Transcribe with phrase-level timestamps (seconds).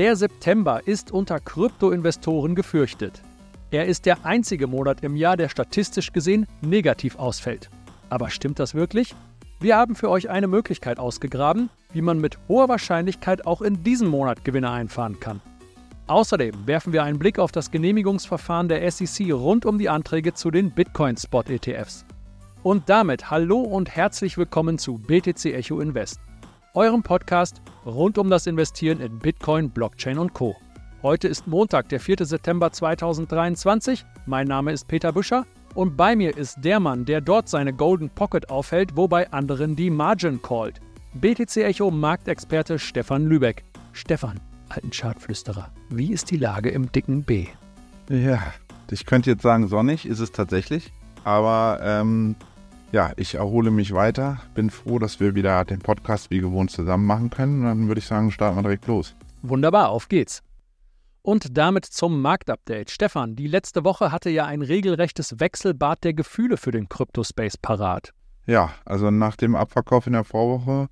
[0.00, 3.20] Der September ist unter Kryptoinvestoren gefürchtet.
[3.70, 7.68] Er ist der einzige Monat im Jahr, der statistisch gesehen negativ ausfällt.
[8.08, 9.14] Aber stimmt das wirklich?
[9.60, 14.08] Wir haben für euch eine Möglichkeit ausgegraben, wie man mit hoher Wahrscheinlichkeit auch in diesem
[14.08, 15.42] Monat Gewinne einfahren kann.
[16.06, 20.50] Außerdem werfen wir einen Blick auf das Genehmigungsverfahren der SEC rund um die Anträge zu
[20.50, 22.06] den Bitcoin-Spot-ETFs.
[22.62, 26.20] Und damit hallo und herzlich willkommen zu BTC Echo Invest,
[26.74, 30.56] eurem Podcast rund um das Investieren in Bitcoin, Blockchain und Co.
[31.02, 32.24] Heute ist Montag, der 4.
[32.24, 34.04] September 2023.
[34.26, 38.10] Mein Name ist Peter Büscher und bei mir ist der Mann, der dort seine Golden
[38.10, 40.80] Pocket aufhält, wobei anderen die Margin callt.
[41.14, 43.64] BTC Echo Marktexperte Stefan Lübeck.
[43.92, 47.46] Stefan, alten Chartflüsterer, wie ist die Lage im dicken B?
[48.08, 48.40] Ja,
[48.90, 50.92] ich könnte jetzt sagen, sonnig ist es tatsächlich.
[51.24, 52.36] Aber ähm,
[52.92, 54.40] ja, ich erhole mich weiter.
[54.54, 57.60] Bin froh, dass wir wieder den Podcast wie gewohnt zusammen machen können.
[57.60, 59.14] Und dann würde ich sagen, starten wir direkt los.
[59.42, 60.42] Wunderbar, auf geht's.
[61.22, 62.90] Und damit zum Marktupdate.
[62.90, 68.12] Stefan, die letzte Woche hatte ja ein regelrechtes Wechselbad der Gefühle für den Cryptospace parat.
[68.46, 70.88] Ja, also nach dem Abverkauf in der Vorwoche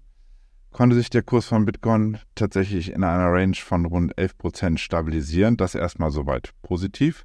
[0.71, 5.57] konnte sich der Kurs von Bitcoin tatsächlich in einer Range von rund 11% stabilisieren.
[5.57, 7.25] Das erstmal soweit positiv.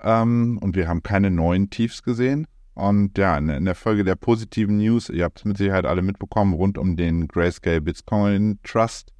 [0.00, 2.46] Ähm, und wir haben keine neuen Tiefs gesehen.
[2.74, 6.54] Und ja, in der Folge der positiven News, ihr habt es mit Sicherheit alle mitbekommen,
[6.54, 9.12] rund um den Grayscale Bitcoin Trust,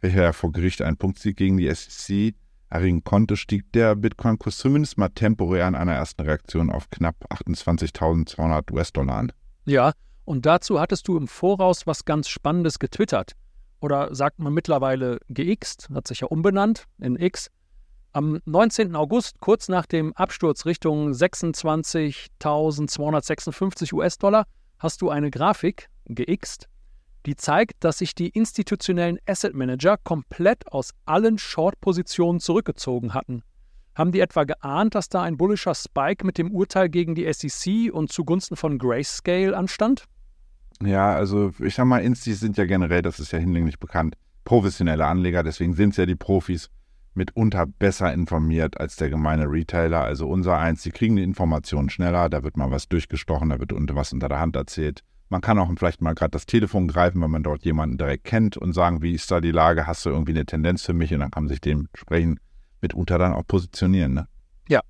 [0.00, 2.34] welcher ja vor Gericht einen Punktsieg gegen die SEC
[2.68, 8.72] erringen konnte, stieg der Bitcoin-Kurs zumindest mal temporär an einer ersten Reaktion auf knapp 28.200
[8.72, 9.32] US-Dollar an.
[9.66, 9.92] Ja,
[10.24, 13.32] und dazu hattest du im Voraus was ganz Spannendes getwittert.
[13.80, 17.50] Oder sagt man mittlerweile geixt, hat sich ja umbenannt in X.
[18.14, 18.94] Am 19.
[18.94, 24.44] August, kurz nach dem Absturz Richtung 26.256 US-Dollar,
[24.78, 26.68] hast du eine Grafik geixt,
[27.24, 33.44] die zeigt, dass sich die institutionellen Asset Manager komplett aus allen Short-Positionen zurückgezogen hatten.
[33.94, 37.90] Haben die etwa geahnt, dass da ein bullischer Spike mit dem Urteil gegen die SEC
[37.94, 40.04] und zugunsten von Grayscale anstand?
[40.82, 45.06] Ja, also ich sag mal, Instis sind ja generell, das ist ja hinlänglich bekannt, professionelle
[45.06, 46.68] Anleger, deswegen sind es ja die Profis
[47.14, 50.02] mitunter besser informiert als der gemeine Retailer.
[50.02, 53.72] Also unser eins, die kriegen die Informationen schneller, da wird mal was durchgestochen, da wird
[53.72, 55.02] unter was unter der Hand erzählt.
[55.28, 58.56] Man kann auch vielleicht mal gerade das Telefon greifen, wenn man dort jemanden direkt kennt
[58.56, 61.20] und sagen, wie ist da die Lage, hast du irgendwie eine Tendenz für mich und
[61.20, 62.38] dann kann man sich dementsprechend
[62.82, 64.12] mitunter dann auch positionieren.
[64.12, 64.28] Ne?
[64.68, 64.80] Ja,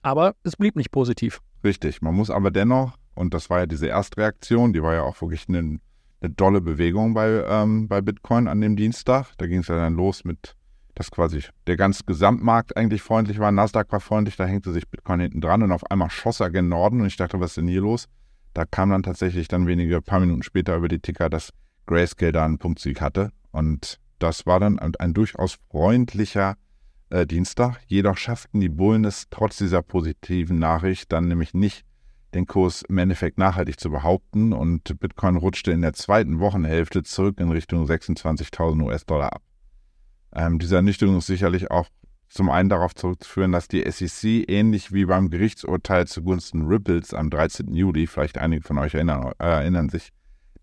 [0.00, 1.40] aber es blieb nicht positiv.
[1.62, 5.20] Richtig, man muss aber dennoch und das war ja diese Erstreaktion, die war ja auch
[5.20, 5.78] wirklich eine,
[6.20, 9.32] eine dolle Bewegung bei, ähm, bei Bitcoin an dem Dienstag.
[9.36, 10.56] Da ging es ja dann los mit,
[10.94, 13.50] dass quasi der ganze Gesamtmarkt eigentlich freundlich war.
[13.52, 16.68] Nasdaq war freundlich, da hängte sich Bitcoin hinten dran und auf einmal schoss er gen
[16.68, 18.08] Norden und ich dachte, was ist denn hier los?
[18.54, 21.50] Da kam dann tatsächlich dann wenige paar Minuten später über die Ticker, dass
[21.86, 23.30] Grayscale da einen Punktsieg hatte.
[23.50, 26.56] Und das war dann ein, ein durchaus freundlicher
[27.08, 27.80] äh, Dienstag.
[27.86, 31.84] Jedoch schafften die Bullen es trotz dieser positiven Nachricht dann nämlich nicht
[32.34, 37.40] den Kurs im Endeffekt nachhaltig zu behaupten und Bitcoin rutschte in der zweiten Wochenhälfte zurück
[37.40, 39.42] in Richtung 26.000 US-Dollar ab.
[40.34, 41.88] Ähm, diese Ernüchterung ist sicherlich auch
[42.28, 47.74] zum einen darauf zurückzuführen, dass die SEC ähnlich wie beim Gerichtsurteil zugunsten Ripples am 13.
[47.74, 50.12] Juli, vielleicht einige von euch erinnern, äh, erinnern sich,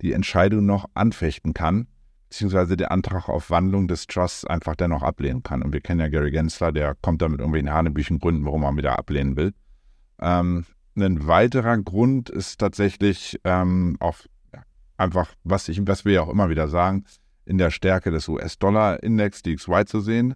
[0.01, 1.87] die Entscheidung noch anfechten kann,
[2.29, 5.61] beziehungsweise der Antrag auf Wandlung des Trusts einfach dennoch ablehnen kann.
[5.61, 8.75] Und wir kennen ja Gary Gensler, der kommt da mit irgendwelchen Hanebüchen Gründen, warum er
[8.75, 9.53] wieder ablehnen will.
[10.19, 10.65] Ähm,
[10.95, 14.17] ein weiterer Grund ist tatsächlich ähm, auch
[14.53, 14.63] ja,
[14.97, 17.05] einfach, was, ich, was wir ja auch immer wieder sagen,
[17.49, 20.35] in der Stärke des US-Dollar-Index DXY zu sehen.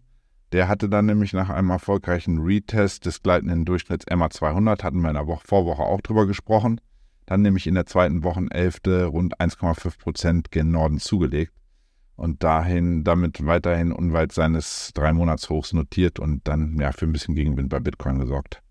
[0.52, 5.16] Der hatte dann nämlich nach einem erfolgreichen Retest des gleitenden Durchschnitts MA200, hatten wir in
[5.16, 6.82] der Woche, Vorwoche auch drüber gesprochen,
[7.28, 11.54] dann nämlich in der zweiten Wochenhälfte rund 1,5 Prozent gen Norden zugelegt
[12.16, 17.14] und dahin damit weiterhin unweit seines drei Monats Hochs notiert und dann ja für ein
[17.14, 18.62] bisschen Gegenwind bei Bitcoin gesorgt.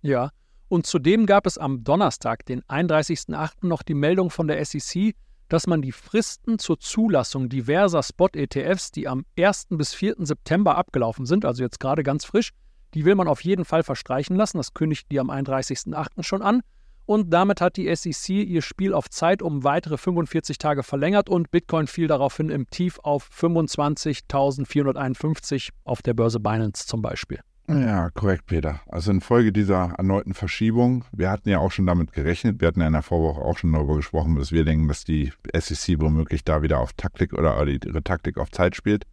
[0.00, 0.30] Ja,
[0.68, 5.14] und zudem gab es am Donnerstag, den 31.08., noch die Meldung von der SEC,
[5.52, 9.66] dass man die Fristen zur Zulassung diverser Spot-ETFs, die am 1.
[9.72, 10.14] bis 4.
[10.20, 12.52] September abgelaufen sind, also jetzt gerade ganz frisch,
[12.94, 14.56] die will man auf jeden Fall verstreichen lassen.
[14.56, 16.22] Das kündigt die am 31.08.
[16.22, 16.62] schon an.
[17.04, 21.50] Und damit hat die SEC ihr Spiel auf Zeit um weitere 45 Tage verlängert und
[21.50, 27.40] Bitcoin fiel daraufhin im Tief auf 25.451 auf der Börse Binance zum Beispiel.
[27.68, 28.80] Ja, korrekt, Peter.
[28.88, 32.88] Also infolge dieser erneuten Verschiebung, wir hatten ja auch schon damit gerechnet, wir hatten ja
[32.88, 36.62] in der Vorwoche auch schon darüber gesprochen, dass wir denken, dass die SEC womöglich da
[36.62, 39.06] wieder auf Taktik oder ihre Taktik auf Zeit spielt.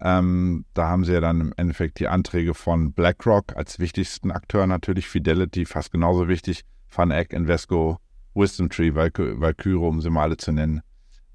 [0.00, 4.66] Ähm, da haben sie ja dann im Endeffekt die Anträge von BlackRock als wichtigsten Akteur
[4.66, 7.98] natürlich, Fidelity fast genauso wichtig, FunEgg, Invesco,
[8.34, 10.82] Wisdom Tree, Valkyrie, um sie mal alle zu nennen,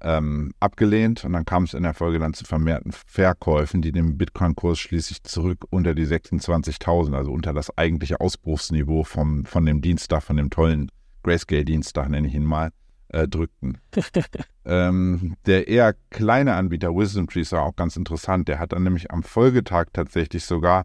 [0.04, 4.18] ähm, abgelehnt und dann kam es in der Folge dann zu vermehrten Verkäufen, die den
[4.18, 10.22] Bitcoin-Kurs schließlich zurück unter die 26.000, also unter das eigentliche Ausbruchsniveau vom, von dem Dienstag,
[10.22, 10.90] von dem tollen
[11.22, 12.70] Grayscale-Dienstag, nenne ich ihn mal,
[13.08, 13.78] äh, drückten.
[14.66, 18.46] ähm, der eher kleine Anbieter Wisdom Trees war auch ganz interessant.
[18.48, 20.84] Der hat dann nämlich am Folgetag tatsächlich sogar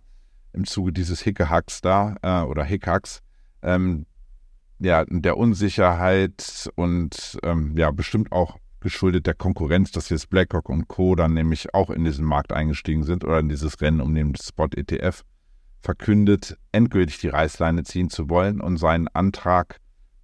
[0.53, 3.19] im Zuge dieses Hickehacks da äh, oder Hickhacks
[3.61, 4.05] ähm,
[4.79, 10.87] ja, der Unsicherheit und ähm, ja, bestimmt auch geschuldet der Konkurrenz, dass jetzt BlackRock und
[10.87, 11.15] Co.
[11.15, 15.23] dann nämlich auch in diesen Markt eingestiegen sind oder in dieses Rennen um den Spot-ETF,
[15.81, 19.77] verkündet, endgültig die Reißleine ziehen zu wollen und seinen Antrag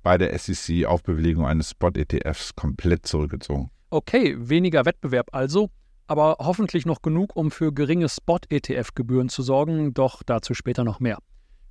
[0.04, 3.72] bei der SEC auf Bewilligung eines Spot-ETFs komplett zurückgezogen.
[3.90, 5.70] Okay, weniger Wettbewerb also,
[6.08, 11.18] aber hoffentlich noch genug, um für geringe Spot-ETF-Gebühren zu sorgen, doch dazu später noch mehr.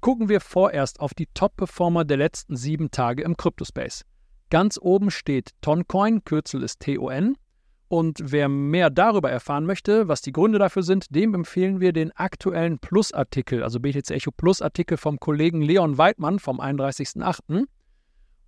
[0.00, 4.04] Gucken wir vorerst auf die Top-Performer der letzten sieben Tage im Cryptospace.
[4.54, 7.36] Ganz oben steht Toncoin, Kürzel ist TON.
[7.88, 12.12] Und wer mehr darüber erfahren möchte, was die Gründe dafür sind, dem empfehlen wir den
[12.12, 17.64] aktuellen Plus-Artikel, also BTC Echo Plus-Artikel vom Kollegen Leon Weidmann vom 31.08.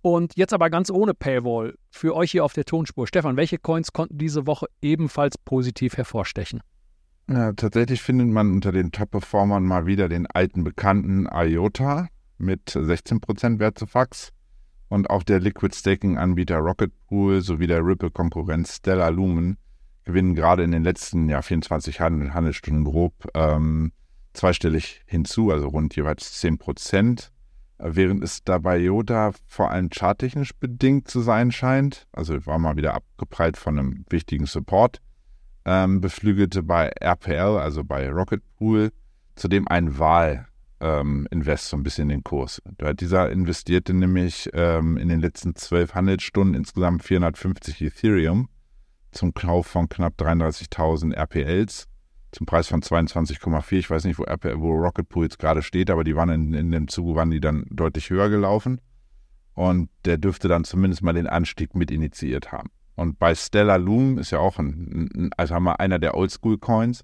[0.01, 3.05] Und jetzt aber ganz ohne Paywall für euch hier auf der Tonspur.
[3.05, 6.61] Stefan, welche Coins konnten diese Woche ebenfalls positiv hervorstechen?
[7.29, 12.07] Ja, tatsächlich findet man unter den Top-Performern mal wieder den alten Bekannten IOTA
[12.37, 14.31] mit 16% Wert zu Fax
[14.89, 19.57] und auch der Liquid Staking Anbieter Rocket Pool sowie der Ripple-Konkurrent Stellar Lumen
[20.03, 23.91] gewinnen gerade in den letzten ja, 24 Handelsstunden grob ähm,
[24.33, 27.31] zweistellig hinzu, also rund jeweils 10 Prozent.
[27.79, 32.95] Während es dabei Yoda vor allem charttechnisch bedingt zu sein scheint, also war mal wieder
[32.95, 34.99] abgeprallt von einem wichtigen Support,
[35.65, 38.91] ähm, beflügelte bei RPL, also bei Rocket Pool,
[39.35, 40.47] zudem ein Wahl
[40.79, 42.61] ähm, Invest so ein bisschen den Kurs.
[42.99, 48.49] Dieser investierte nämlich ähm, in den letzten zwölf Handelsstunden insgesamt 450 Ethereum
[49.11, 51.87] zum Kauf von knapp 33.000 RPLs
[52.31, 53.77] zum Preis von 22,4.
[53.77, 56.71] Ich weiß nicht, wo, RPL, wo Rocket jetzt gerade steht, aber die waren in, in
[56.71, 58.79] dem Zuge waren die dann deutlich höher gelaufen.
[59.53, 62.69] Und der dürfte dann zumindest mal den Anstieg mit initiiert haben.
[62.95, 67.03] Und bei Stellar Loom ist ja auch ein also haben wir einer der Oldschool-Coins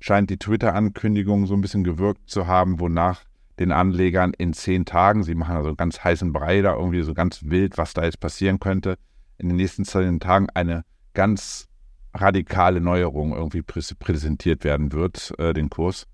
[0.00, 3.24] scheint die Twitter-Ankündigung so ein bisschen gewirkt zu haben, wonach
[3.58, 7.42] den Anlegern in zehn Tagen, sie machen also ganz heißen Brei da irgendwie so ganz
[7.44, 8.96] wild, was da jetzt passieren könnte,
[9.36, 11.68] in den nächsten zehn Tagen eine ganz
[12.14, 16.06] radikale Neuerung irgendwie präsentiert werden wird, äh, den Kurs.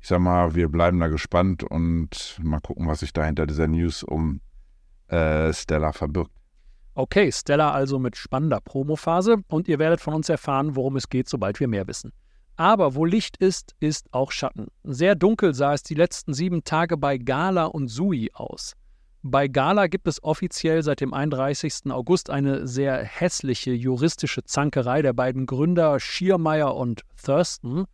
[0.00, 3.66] Ich sag mal, wir bleiben da gespannt und mal gucken, was sich da hinter dieser
[3.66, 4.40] News um
[5.08, 6.32] äh, Stella verbirgt.
[6.94, 11.28] Okay, Stella also mit spannender Promophase und ihr werdet von uns erfahren, worum es geht,
[11.28, 12.12] sobald wir mehr wissen.
[12.62, 14.68] Aber wo Licht ist, ist auch Schatten.
[14.84, 18.74] Sehr dunkel sah es die letzten sieben Tage bei Gala und Sui aus.
[19.20, 21.90] Bei Gala gibt es offiziell seit dem 31.
[21.90, 27.86] August eine sehr hässliche juristische Zankerei der beiden Gründer Schiermeier und Thurston,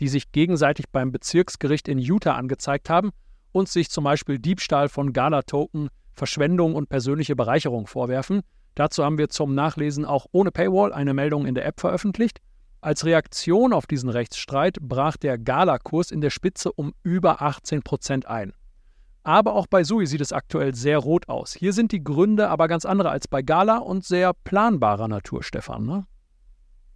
[0.00, 3.12] die sich gegenseitig beim Bezirksgericht in Utah angezeigt haben
[3.52, 8.42] und sich zum Beispiel Diebstahl von Gala-Token, Verschwendung und persönliche Bereicherung vorwerfen.
[8.74, 12.42] Dazu haben wir zum Nachlesen auch ohne Paywall eine Meldung in der App veröffentlicht.
[12.82, 18.26] Als Reaktion auf diesen Rechtsstreit brach der Gala-Kurs in der Spitze um über 18 Prozent
[18.26, 18.54] ein.
[19.22, 21.52] Aber auch bei Sui sieht es aktuell sehr rot aus.
[21.52, 25.84] Hier sind die Gründe aber ganz andere als bei Gala und sehr planbarer Natur, Stefan.
[25.84, 26.06] Ne?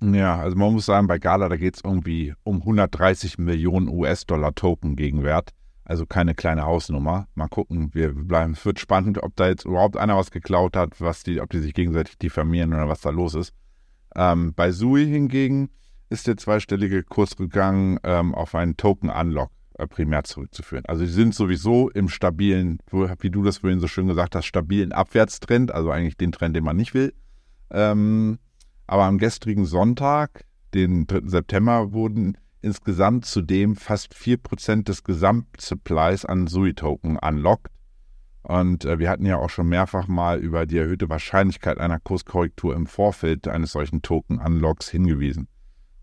[0.01, 4.55] Ja, also man muss sagen, bei Gala, da geht es irgendwie um 130 Millionen US-Dollar
[4.55, 5.51] Token Gegenwert.
[5.85, 7.27] Also keine kleine Hausnummer.
[7.35, 8.55] Mal gucken, wir bleiben.
[8.55, 11.59] Es wird spannend, ob da jetzt überhaupt einer was geklaut hat, was die, ob die
[11.59, 13.53] sich gegenseitig diffamieren oder was da los ist.
[14.17, 15.69] Ähm, bei Sui hingegen
[16.11, 20.85] ist der zweistellige Kursrückgang ähm, auf einen Token-Unlock äh, primär zurückzuführen.
[20.87, 24.93] Also sie sind sowieso im stabilen, wie du das vorhin so schön gesagt hast, stabilen
[24.93, 27.13] Abwärtstrend, also eigentlich den Trend, den man nicht will.
[27.71, 28.39] Ähm,
[28.87, 30.45] aber am gestrigen Sonntag,
[30.75, 31.23] den 3.
[31.27, 37.71] September, wurden insgesamt zudem fast 4% des Gesamtsupplies an Sui-Token unlocked.
[38.43, 42.77] Und äh, wir hatten ja auch schon mehrfach mal über die erhöhte Wahrscheinlichkeit einer Kurskorrektur
[42.77, 45.49] im Vorfeld eines solchen Token-Unlocks hingewiesen.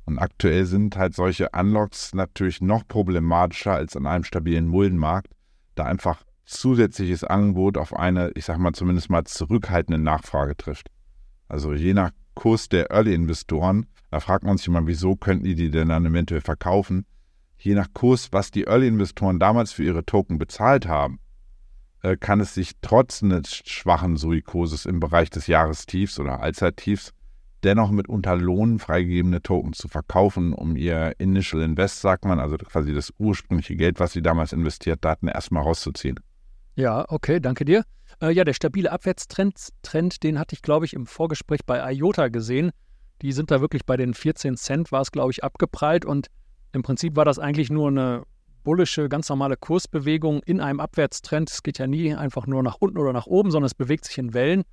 [0.05, 5.31] Und aktuell sind halt solche Unlocks natürlich noch problematischer als an einem stabilen Muldenmarkt,
[5.75, 10.89] da einfach zusätzliches Angebot auf eine, ich sag mal zumindest mal zurückhaltende Nachfrage trifft.
[11.48, 15.70] Also je nach Kurs der Early-Investoren, da fragt man sich immer, wieso könnten die die
[15.70, 17.05] denn dann eventuell verkaufen?
[17.58, 21.20] Je nach Kurs, was die Early-Investoren damals für ihre Token bezahlt haben,
[22.01, 27.13] äh, kann es sich trotz eines schwachen Suikurses im Bereich des Jahrestiefs oder Allzeittiefs
[27.63, 32.94] dennoch mitunter lohnen, freigegebene Token zu verkaufen, um ihr Initial Invest, sagt man, also quasi
[32.94, 36.20] das ursprüngliche Geld, was sie damals investiert hatten, erstmal rauszuziehen.
[36.75, 37.84] Ja, okay, danke dir.
[38.22, 42.30] Äh, ja, der stabile Abwärtstrend, Trend, den hatte ich, glaube ich, im Vorgespräch bei IOTA
[42.30, 42.72] gesehen.
[43.22, 46.06] Die sind da wirklich bei den 14 Cent, war es, glaube ich, abgeprallt.
[46.06, 46.27] Und
[46.74, 48.24] im Prinzip war das eigentlich nur eine
[48.63, 51.50] bullische, ganz normale Kursbewegung in einem Abwärtstrend.
[51.50, 54.18] Es geht ja nie einfach nur nach unten oder nach oben, sondern es bewegt sich
[54.18, 54.63] in Wellen.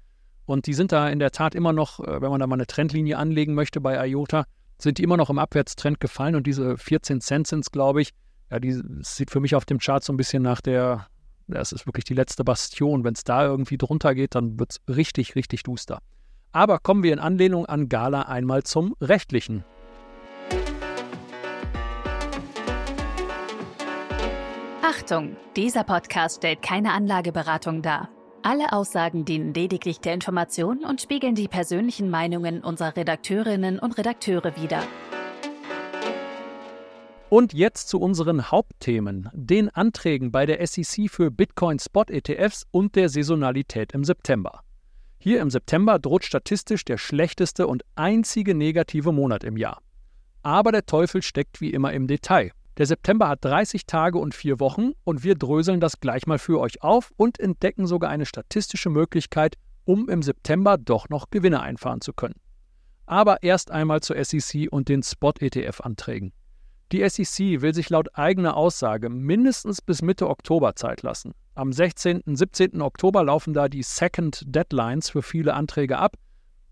[0.49, 2.67] Und die sind da in der Tat immer noch, äh, wenn man da mal eine
[2.67, 4.47] Trendlinie anlegen möchte bei IOTA,
[4.79, 6.37] sind die immer noch im Abwärtstrend gefallen.
[6.37, 8.13] Und diese 14 Cent sind es, glaube ich,
[8.51, 11.07] ja, die sieht für mich auf dem Chart so ein bisschen nach der,
[11.49, 13.05] das ist wirklich die letzte Bastion.
[13.05, 15.99] Wenn es da irgendwie drunter geht, dann wird es richtig, richtig duster.
[16.53, 19.65] Aber kommen wir in Anlehnung an Gala einmal zum Rechtlichen.
[24.81, 28.09] Achtung, dieser Podcast stellt keine Anlageberatung dar.
[28.51, 34.57] Alle Aussagen dienen lediglich der Information und spiegeln die persönlichen Meinungen unserer Redakteurinnen und Redakteure
[34.57, 34.83] wider.
[37.29, 42.97] Und jetzt zu unseren Hauptthemen, den Anträgen bei der SEC für Bitcoin Spot ETFs und
[42.97, 44.63] der Saisonalität im September.
[45.19, 49.83] Hier im September droht statistisch der schlechteste und einzige negative Monat im Jahr.
[50.43, 52.53] Aber der Teufel steckt wie immer im Detail.
[52.79, 56.61] Der September hat 30 Tage und 4 Wochen und wir dröseln das gleich mal für
[56.61, 62.01] euch auf und entdecken sogar eine statistische Möglichkeit, um im September doch noch Gewinne einfahren
[62.01, 62.37] zu können.
[63.05, 66.33] Aber erst einmal zur SEC und den Spot-ETF-Anträgen.
[66.93, 71.33] Die SEC will sich laut eigener Aussage mindestens bis Mitte Oktober Zeit lassen.
[71.57, 72.21] Am 16.
[72.21, 72.81] und 17.
[72.81, 76.15] Oktober laufen da die Second Deadlines für viele Anträge ab.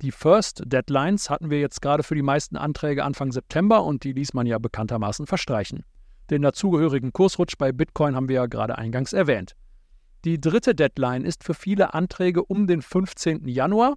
[0.02, 4.12] Die First Deadlines hatten wir jetzt gerade für die meisten Anträge Anfang September und die
[4.12, 5.84] ließ man ja bekanntermaßen verstreichen.
[6.30, 9.54] Den dazugehörigen Kursrutsch bei Bitcoin haben wir ja gerade eingangs erwähnt.
[10.24, 13.46] Die dritte Deadline ist für viele Anträge um den 15.
[13.46, 13.94] Januar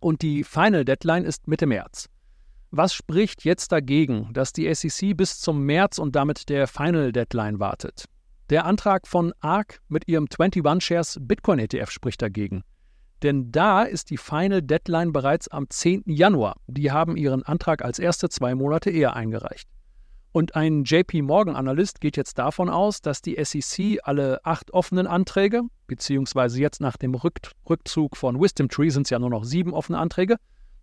[0.00, 2.08] und die Final Deadline ist Mitte März.
[2.70, 7.58] Was spricht jetzt dagegen, dass die SEC bis zum März und damit der Final Deadline
[7.58, 8.04] wartet?
[8.50, 12.62] Der Antrag von ARK mit ihrem 21 Shares Bitcoin ETF spricht dagegen.
[13.22, 16.04] Denn da ist die Final Deadline bereits am 10.
[16.06, 16.56] Januar.
[16.66, 19.68] Die haben ihren Antrag als erste zwei Monate eher eingereicht.
[20.32, 25.62] Und ein JP Morgan-Analyst geht jetzt davon aus, dass die SEC alle acht offenen Anträge,
[25.86, 29.98] beziehungsweise jetzt nach dem Rückzug von Wisdom Tree sind es ja nur noch sieben offene
[29.98, 30.36] Anträge,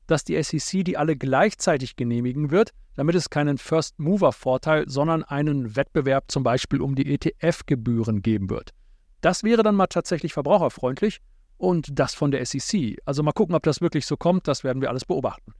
[0.07, 6.25] dass die SEC die alle gleichzeitig genehmigen wird, damit es keinen First-Mover-Vorteil, sondern einen Wettbewerb
[6.27, 8.71] zum Beispiel um die ETF-Gebühren geben wird.
[9.21, 11.19] Das wäre dann mal tatsächlich verbraucherfreundlich
[11.57, 12.97] und das von der SEC.
[13.05, 15.53] Also mal gucken, ob das wirklich so kommt, das werden wir alles beobachten.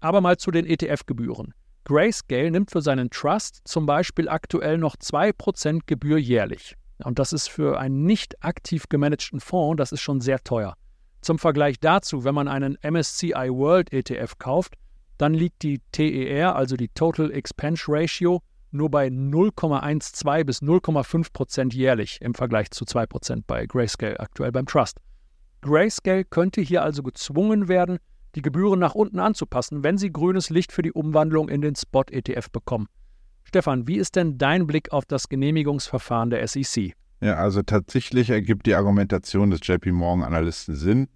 [0.00, 1.54] Aber mal zu den ETF-Gebühren.
[1.88, 6.76] Grayscale nimmt für seinen Trust zum Beispiel aktuell noch 2% Gebühr jährlich.
[7.02, 10.74] Und das ist für einen nicht aktiv gemanagten Fonds, das ist schon sehr teuer.
[11.22, 14.74] Zum Vergleich dazu, wenn man einen MSCI World ETF kauft,
[15.16, 22.18] dann liegt die TER, also die Total Expense Ratio, nur bei 0,12 bis 0,5% jährlich
[22.20, 24.98] im Vergleich zu 2% bei Grayscale aktuell beim Trust.
[25.62, 27.98] Grayscale könnte hier also gezwungen werden,
[28.38, 32.50] die Gebühren nach unten anzupassen, wenn sie grünes Licht für die Umwandlung in den Spot-ETF
[32.50, 32.86] bekommen.
[33.42, 36.92] Stefan, wie ist denn dein Blick auf das Genehmigungsverfahren der SEC?
[37.20, 41.08] Ja, also tatsächlich ergibt die Argumentation des JP Morgan Analysten Sinn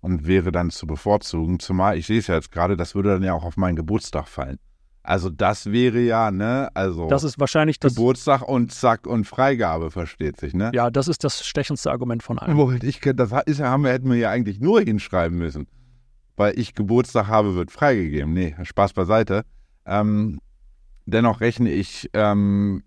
[0.00, 3.22] und wäre dann zu bevorzugen, zumal ich sehe es ja jetzt gerade, das würde dann
[3.22, 4.58] ja auch auf meinen Geburtstag fallen.
[5.04, 9.92] Also das wäre ja, ne, also das ist wahrscheinlich das Geburtstag und Zack und Freigabe
[9.92, 10.72] versteht sich, ne?
[10.74, 12.80] Ja, das ist das stechendste Argument von allen.
[12.82, 15.68] Ich, das ist, haben wir, hätten wir ja eigentlich nur hinschreiben müssen
[16.36, 18.32] weil ich Geburtstag habe, wird freigegeben.
[18.32, 19.44] Nee, Spaß beiseite.
[19.84, 20.40] Ähm,
[21.06, 22.82] dennoch rechne ich ähm,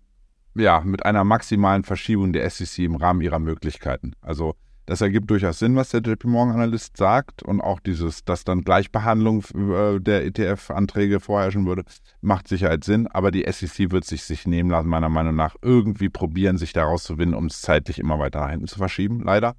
[0.54, 4.12] ja, mit einer maximalen Verschiebung der SEC im Rahmen ihrer Möglichkeiten.
[4.20, 4.54] Also
[4.86, 8.62] das ergibt durchaus Sinn, was der JP Morgan Analyst sagt und auch dieses, dass dann
[8.62, 11.84] Gleichbehandlung äh, der ETF-Anträge vorherrschen würde,
[12.22, 13.06] macht Sicherheit Sinn.
[13.06, 17.04] Aber die SEC wird sich sich nehmen lassen, meiner Meinung nach, irgendwie probieren, sich daraus
[17.04, 19.54] zu winnen, um es zeitlich immer weiter nach hinten zu verschieben, leider.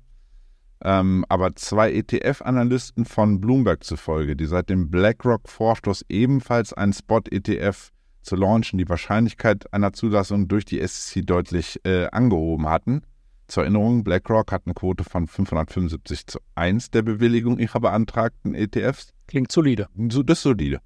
[0.84, 7.92] Ähm, aber zwei ETF-Analysten von Bloomberg zufolge, die seit dem BlackRock-Vorstoß ebenfalls einen Spot-ETF
[8.24, 13.02] zu launchen, die Wahrscheinlichkeit einer Zulassung durch die SEC deutlich äh, angehoben hatten.
[13.48, 19.10] Zur Erinnerung, BlackRock hat eine Quote von 575 zu 1 der Bewilligung ihrer beantragten ETFs.
[19.28, 19.88] Klingt solide.
[20.10, 20.80] So, das ist solide.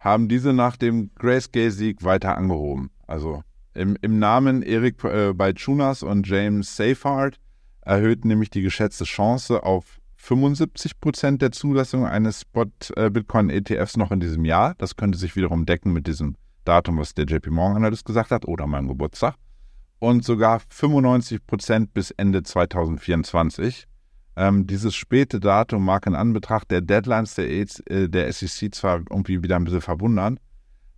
[0.00, 2.90] Haben diese nach dem Grayscale-Sieg weiter angehoben.
[3.06, 3.42] Also
[3.74, 7.38] im, im Namen Erik äh, Balchunas und James Seyfarth
[7.88, 14.44] erhöht nämlich die geschätzte Chance auf 75 Prozent der Zulassung eines Spot-Bitcoin-ETFs noch in diesem
[14.44, 14.74] Jahr.
[14.76, 18.46] Das könnte sich wiederum decken mit diesem Datum, was der JP Morgan Analyst gesagt hat,
[18.46, 19.36] oder meinem Geburtstag.
[20.00, 23.86] Und sogar 95 Prozent bis Ende 2024.
[24.36, 29.42] Ähm, dieses späte Datum mag in Anbetracht der Deadlines der, äh, der SEC zwar irgendwie
[29.42, 30.38] wieder ein bisschen verwundern,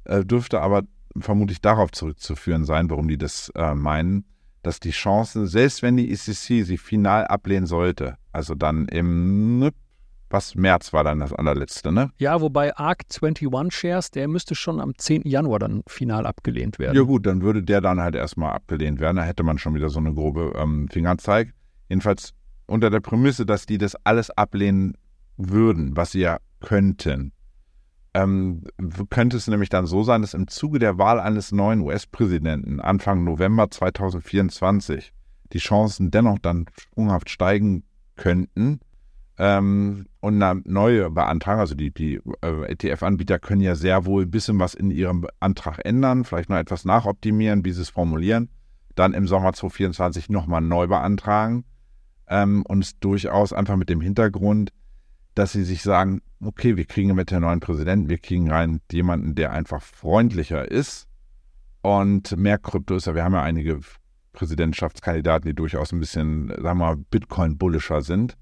[0.05, 0.83] äh, dürfte aber
[1.19, 4.25] vermutlich darauf zurückzuführen sein, warum die das äh, meinen
[4.63, 9.71] dass die Chancen, selbst wenn die ECC sie final ablehnen sollte, also dann im
[10.31, 12.13] was März war dann das allerletzte, ne?
[12.19, 15.23] Ja, wobei ARC 21 Shares, der müsste schon am 10.
[15.25, 16.97] Januar dann final abgelehnt werden.
[16.97, 19.17] Ja gut, dann würde der dann halt erstmal abgelehnt werden.
[19.17, 21.53] Da hätte man schon wieder so eine grobe ähm, Fingerzeig.
[21.89, 22.33] Jedenfalls
[22.67, 24.97] unter der Prämisse, dass die das alles ablehnen
[25.37, 27.33] würden, was sie ja könnten.
[28.13, 28.65] Ähm,
[29.09, 33.23] könnte es nämlich dann so sein, dass im Zuge der Wahl eines neuen US-Präsidenten Anfang
[33.23, 35.13] November 2024
[35.53, 37.85] die Chancen dennoch dann sprunghaft steigen
[38.17, 38.81] könnten,
[39.41, 41.61] ähm, und eine neue beantragen.
[41.61, 45.81] Also die, die äh, ETF-Anbieter können ja sehr wohl ein bisschen was in ihrem Antrag
[45.83, 48.51] ändern, vielleicht noch etwas nachoptimieren, wie sie es formulieren,
[48.95, 51.65] dann im Sommer 2024 nochmal neu beantragen
[52.29, 54.73] ähm, und es durchaus einfach mit dem Hintergrund,
[55.35, 59.35] dass sie sich sagen, okay, wir kriegen mit der neuen Präsidenten, wir kriegen rein jemanden,
[59.35, 61.07] der einfach freundlicher ist
[61.83, 63.13] und mehr Krypto ist.
[63.13, 63.81] Wir haben ja einige
[64.33, 68.37] Präsidentschaftskandidaten, die durchaus ein bisschen, sagen wir mal, Bitcoin-bullischer sind.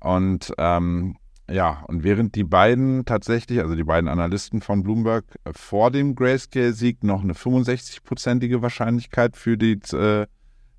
[0.00, 1.16] Und ähm,
[1.50, 7.04] ja, und während die beiden tatsächlich, also die beiden Analysten von Bloomberg, vor dem Grayscale-Sieg
[7.04, 10.26] noch eine 65-prozentige Wahrscheinlichkeit für die, äh,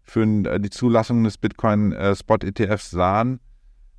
[0.03, 3.39] für äh, die Zulassung des Bitcoin-Spot-ETFs äh, sahen,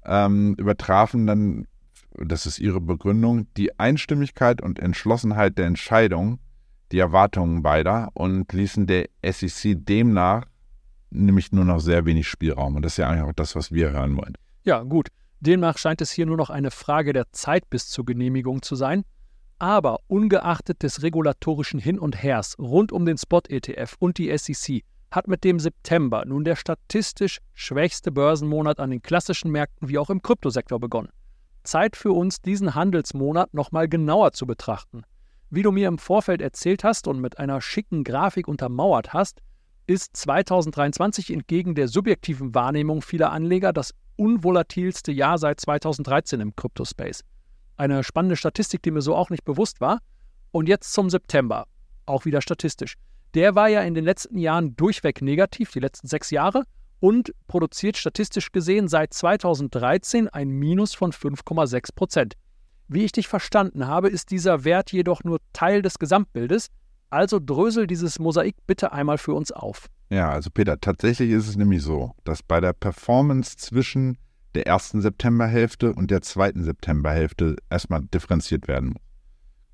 [0.07, 1.67] ähm, übertrafen dann,
[2.15, 6.39] das ist ihre Begründung, die Einstimmigkeit und Entschlossenheit der Entscheidung
[6.93, 10.45] die Erwartungen beider und ließen der SEC demnach
[11.11, 12.77] nämlich nur noch sehr wenig Spielraum.
[12.77, 14.35] Und das ist ja eigentlich auch das, was wir hören wollen.
[14.65, 15.09] Ja, gut.
[15.41, 19.05] Demnach scheint es hier nur noch eine Frage der Zeit bis zur Genehmigung zu sein.
[19.59, 24.85] Aber ungeachtet des regulatorischen Hin und Hers rund um den Spot-ETF und die SEC
[25.17, 30.11] hat mit dem September nun der statistisch schwächste Börsenmonat an den klassischen Märkten wie auch
[30.11, 31.11] im Kryptosektor begonnen.
[31.65, 35.03] Zeit für uns, diesen Handelsmonat nochmal genauer zu betrachten.
[35.51, 39.43] Wie du mir im Vorfeld erzählt hast und mit einer schicken Grafik untermauert hast,
[39.87, 47.25] ist 2023 entgegen der subjektiven Wahrnehmung vieler Anleger das unvolatilste Jahr seit 2013 im Kryptospace.
[47.77, 50.01] Eine spannende Statistik, die mir so auch nicht bewusst war.
[50.51, 51.67] Und jetzt zum September,
[52.07, 52.97] auch wieder statistisch.
[53.35, 56.65] Der war ja in den letzten Jahren durchweg negativ, die letzten sechs Jahre,
[57.01, 62.35] und produziert statistisch gesehen seit 2013 ein Minus von 5,6 Prozent.
[62.89, 66.69] Wie ich dich verstanden habe, ist dieser Wert jedoch nur Teil des Gesamtbildes,
[67.11, 69.87] also drösel dieses Mosaik bitte einmal für uns auf.
[70.09, 74.19] Ja, also Peter, tatsächlich ist es nämlich so, dass bei der Performance zwischen
[74.55, 79.06] der ersten Septemberhälfte und der zweiten Septemberhälfte erstmal differenziert werden muss.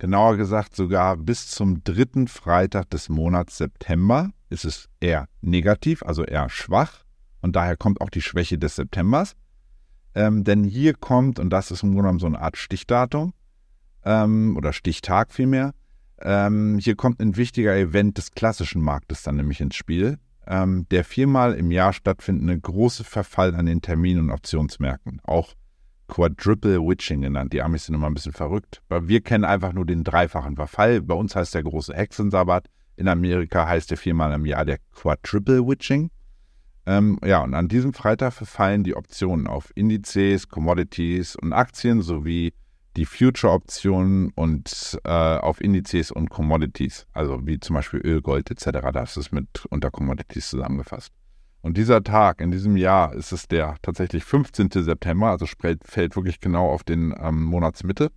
[0.02, 6.24] Genauer gesagt, sogar bis zum dritten Freitag des Monats September ist es eher negativ, also
[6.24, 7.04] eher schwach.
[7.40, 9.36] Und daher kommt auch die Schwäche des Septembers.
[10.16, 13.32] Ähm, denn hier kommt, und das ist im Grunde genommen so eine Art Stichdatum
[14.04, 15.72] ähm, oder Stichtag vielmehr,
[16.20, 20.18] ähm, hier kommt ein wichtiger Event des klassischen Marktes dann nämlich ins Spiel.
[20.48, 25.54] Ähm, der viermal im Jahr stattfindende große Verfall an den Termin- und Optionsmärkten, auch
[26.12, 27.54] Quadruple Witching genannt.
[27.54, 31.00] Die Amis sind immer ein bisschen verrückt, weil wir kennen einfach nur den dreifachen Verfall.
[31.00, 32.66] Bei uns heißt der große Hexensabbat.
[32.96, 36.10] In Amerika heißt der viermal im Jahr der Quadruple Witching.
[36.84, 42.52] Ähm, ja, und an diesem Freitag verfallen die Optionen auf Indizes, Commodities und Aktien sowie
[42.98, 48.90] die Future-Optionen und äh, auf Indizes und Commodities, also wie zum Beispiel Öl, Gold etc.
[48.92, 51.10] Das ist mit unter Commodities zusammengefasst.
[51.62, 54.70] Und dieser Tag in diesem Jahr ist es der tatsächlich 15.
[54.72, 58.10] September, also fällt, wirklich genau auf den ähm, Monatsmitte,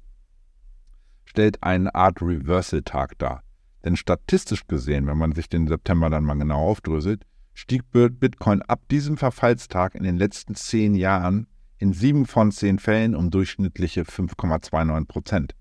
[1.26, 3.44] stellt eine Art Reversal-Tag dar.
[3.84, 8.82] Denn statistisch gesehen, wenn man sich den September dann mal genau aufdröselt, stieg Bitcoin ab
[8.90, 15.06] diesem Verfallstag in den letzten zehn Jahren in sieben von zehn Fällen um durchschnittliche 5,29
[15.06, 15.56] Prozent.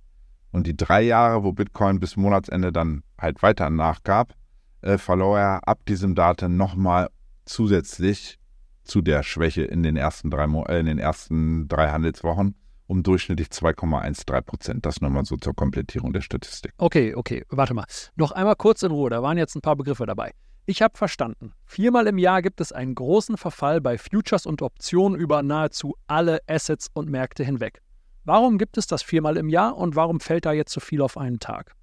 [0.52, 4.32] Und die drei Jahre, wo Bitcoin bis Monatsende dann halt weiter nachgab,
[4.80, 7.08] äh, verlor er ab diesem Datum nochmal
[7.44, 8.38] zusätzlich
[8.83, 12.54] zu der Schwäche in den ersten drei, äh, in den ersten drei Handelswochen
[12.87, 14.87] um durchschnittlich 2,13 Prozent.
[14.87, 16.72] Das nochmal so zur Komplettierung der Statistik.
[16.78, 17.87] Okay, okay, warte mal.
[18.16, 20.33] Noch einmal kurz in Ruhe, da waren jetzt ein paar Begriffe dabei.
[20.66, 21.52] Ich habe verstanden.
[21.66, 26.40] Viermal im Jahr gibt es einen großen Verfall bei Futures und Optionen über nahezu alle
[26.46, 27.83] Assets und Märkte hinweg.
[28.24, 31.18] Warum gibt es das viermal im Jahr und warum fällt da jetzt so viel auf
[31.18, 31.74] einen Tag?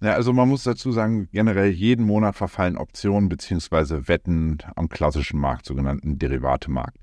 [0.00, 4.06] Ja, also man muss dazu sagen, generell jeden Monat verfallen Optionen bzw.
[4.06, 6.98] Wetten am klassischen Markt, sogenannten Derivatemarkt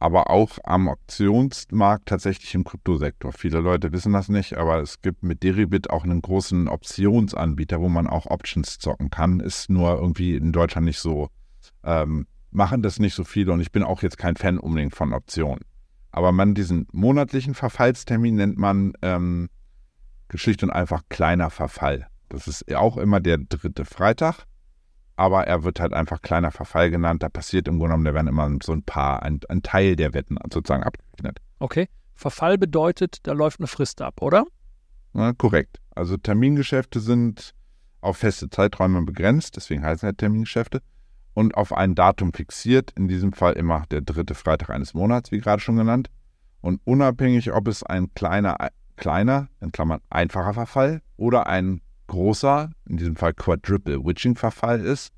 [0.00, 3.32] aber auch am Optionsmarkt tatsächlich im Kryptosektor.
[3.32, 7.88] Viele Leute wissen das nicht, aber es gibt mit Deribit auch einen großen Optionsanbieter, wo
[7.88, 9.40] man auch Options zocken kann.
[9.40, 11.28] Ist nur irgendwie in Deutschland nicht so,
[11.82, 15.12] ähm, machen das nicht so viele und ich bin auch jetzt kein Fan unbedingt von
[15.12, 15.60] Optionen.
[16.12, 19.48] Aber man diesen monatlichen Verfallstermin nennt man ähm,
[20.32, 22.06] schlicht und einfach kleiner Verfall.
[22.28, 24.46] Das ist auch immer der dritte Freitag
[25.18, 27.24] aber er wird halt einfach kleiner Verfall genannt.
[27.24, 30.14] Da passiert im Grunde genommen, da werden immer so ein paar, ein, ein Teil der
[30.14, 31.40] Wetten sozusagen abgerechnet.
[31.58, 31.88] Okay.
[32.14, 34.44] Verfall bedeutet, da läuft eine Frist ab, oder?
[35.14, 35.80] Ja, korrekt.
[35.90, 37.52] Also Termingeschäfte sind
[38.00, 40.82] auf feste Zeiträume begrenzt, deswegen heißen ja Termingeschäfte,
[41.34, 45.38] und auf ein Datum fixiert, in diesem Fall immer der dritte Freitag eines Monats, wie
[45.38, 46.10] gerade schon genannt.
[46.60, 48.56] Und unabhängig, ob es ein kleiner,
[48.96, 55.12] kleiner, in Klammern einfacher Verfall oder ein großer, in diesem Fall Quadruple Witching Verfall ist,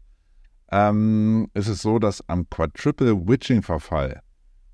[0.71, 4.21] ähm, ist es so, dass am Quadruple Witching Verfall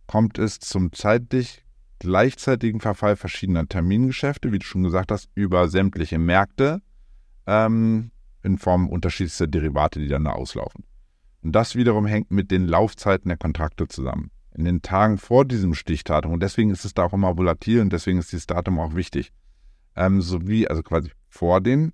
[0.07, 1.65] kommt es zum zeitlich
[1.99, 6.83] gleichzeitigen Verfall verschiedener Termingeschäfte, wie du schon gesagt hast, über sämtliche Märkte
[7.47, 8.11] ähm,
[8.43, 10.85] in Form unterschiedlichster Derivate, die dann da auslaufen.
[11.43, 14.31] Und das wiederum hängt mit den Laufzeiten der Kontrakte zusammen.
[14.55, 17.93] In den Tagen vor diesem Stichdatum, und deswegen ist es da auch immer volatil und
[17.93, 19.33] deswegen ist dieses Datum auch wichtig,
[19.97, 21.93] ähm, sowie, also quasi vor den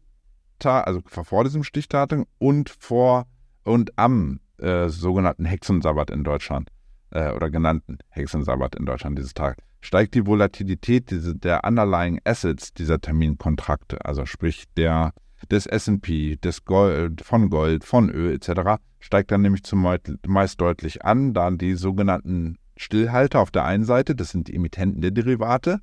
[0.63, 3.27] Tag, also vor diesem Stichdatum und vor
[3.65, 6.71] und am äh, sogenannten Hexensabbat in Deutschland
[7.11, 12.73] äh, oder genannten Hexensabbat in Deutschland dieses Tag, steigt die Volatilität diese, der underlying Assets
[12.73, 15.13] dieser Terminkontrakte, also sprich der
[15.51, 21.35] des S&P, des Gold, von Gold, von Öl etc., steigt dann nämlich zumeist deutlich an,
[21.35, 25.81] da die sogenannten Stillhalter auf der einen Seite, das sind die Emittenten der Derivate,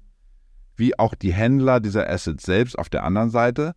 [0.76, 3.74] wie auch die Händler dieser Assets selbst auf der anderen Seite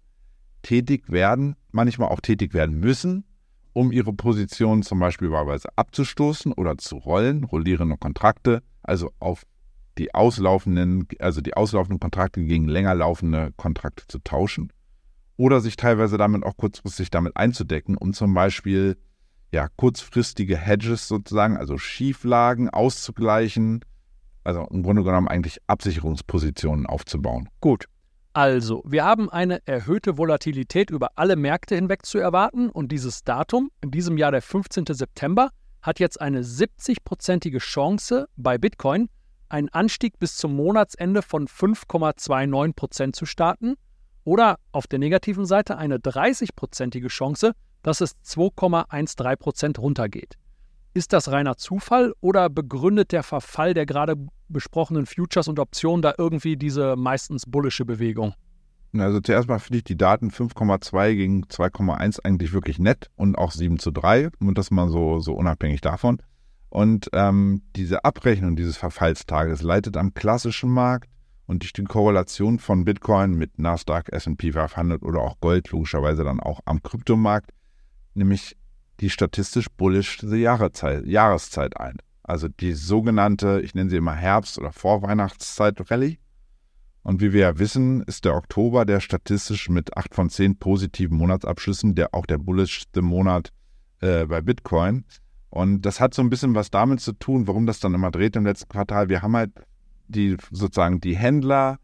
[0.62, 3.24] tätig werden, manchmal auch tätig werden müssen,
[3.72, 9.44] um ihre Position zum Beispiel wahlweise abzustoßen oder zu rollen, rollierende Kontrakte, also auf
[9.98, 14.72] die auslaufenden, also die auslaufenden Kontrakte gegen länger laufende Kontrakte zu tauschen
[15.36, 18.96] oder sich teilweise damit auch kurzfristig damit einzudecken, um zum Beispiel
[19.52, 23.84] ja, kurzfristige Hedges sozusagen, also Schieflagen auszugleichen,
[24.44, 27.48] also im Grunde genommen eigentlich Absicherungspositionen aufzubauen.
[27.60, 27.86] Gut.
[28.34, 33.70] Also, wir haben eine erhöhte Volatilität über alle Märkte hinweg zu erwarten und dieses Datum,
[33.82, 34.86] in diesem Jahr der 15.
[34.88, 35.50] September,
[35.82, 39.10] hat jetzt eine 70-prozentige Chance bei Bitcoin,
[39.50, 43.74] einen Anstieg bis zum Monatsende von 5,29 Prozent zu starten
[44.24, 50.38] oder auf der negativen Seite eine 30-prozentige Chance, dass es 2,13 Prozent runtergeht.
[50.94, 54.16] Ist das reiner Zufall oder begründet der Verfall der gerade
[54.52, 58.34] besprochenen Futures und Optionen da irgendwie diese meistens bullische Bewegung?
[58.96, 63.52] Also zuerst mal finde ich die Daten 5,2 gegen 2,1 eigentlich wirklich nett und auch
[63.52, 66.20] 7 zu 3 und das mal so, so unabhängig davon.
[66.68, 71.08] Und ähm, diese Abrechnung dieses Verfallstages leitet am klassischen Markt
[71.46, 76.40] und durch die Korrelation von Bitcoin mit Nasdaq, S&P 500 oder auch Gold logischerweise dann
[76.40, 77.50] auch am Kryptomarkt,
[78.14, 78.56] nämlich
[79.00, 81.96] die statistisch bullischste Jahreszeit, Jahreszeit ein.
[82.22, 86.18] Also die sogenannte, ich nenne sie immer Herbst- oder Vorweihnachtszeit-Rallye.
[87.02, 91.16] Und wie wir ja wissen, ist der Oktober der statistisch mit 8 von 10 positiven
[91.16, 93.52] Monatsabschlüssen der auch der bullischste Monat
[94.00, 95.04] äh, bei Bitcoin.
[95.50, 98.36] Und das hat so ein bisschen was damit zu tun, warum das dann immer dreht
[98.36, 99.08] im letzten Quartal.
[99.08, 99.50] Wir haben halt
[100.06, 101.78] die sozusagen die Händler,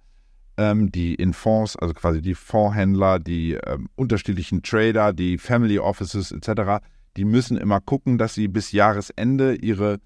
[0.56, 6.32] ähm, die in Fonds, also quasi die Fondshändler, die ähm, unterschiedlichen Trader, die Family Offices
[6.32, 6.84] etc.,
[7.16, 9.98] die müssen immer gucken, dass sie bis Jahresende ihre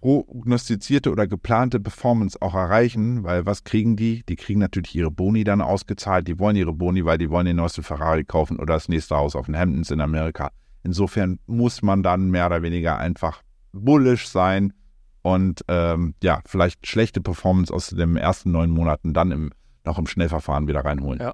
[0.00, 4.22] prognostizierte oder geplante Performance auch erreichen, weil was kriegen die?
[4.28, 6.26] Die kriegen natürlich ihre Boni dann ausgezahlt.
[6.26, 9.36] Die wollen ihre Boni, weil die wollen den neuesten Ferrari kaufen oder das nächste Haus
[9.36, 10.50] auf den Hamptons in Amerika.
[10.82, 14.72] Insofern muss man dann mehr oder weniger einfach bullish sein
[15.22, 19.50] und ähm, ja, vielleicht schlechte Performance aus den ersten neun Monaten dann im,
[19.84, 21.20] noch im Schnellverfahren wieder reinholen.
[21.20, 21.32] Ja.